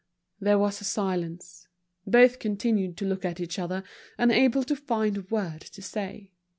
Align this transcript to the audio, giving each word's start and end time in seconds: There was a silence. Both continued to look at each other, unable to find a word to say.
There 0.39 0.57
was 0.57 0.81
a 0.81 0.83
silence. 0.83 1.67
Both 2.07 2.39
continued 2.39 2.97
to 2.97 3.05
look 3.05 3.23
at 3.23 3.39
each 3.39 3.59
other, 3.59 3.83
unable 4.17 4.63
to 4.63 4.75
find 4.75 5.15
a 5.15 5.21
word 5.29 5.61
to 5.61 5.81
say. 5.83 6.31